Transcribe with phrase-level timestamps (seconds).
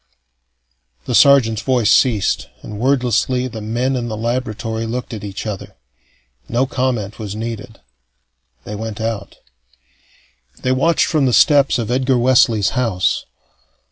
[1.05, 5.75] The sergeant's voice ceased, and wordlessly the men in the laboratory looked at each other.
[6.49, 7.79] No comment was needed.
[8.63, 9.37] They went out.
[10.63, 13.27] They watched from the steps of Edgar Wesley's house.